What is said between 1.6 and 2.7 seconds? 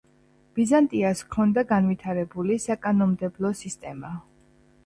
განვითარებული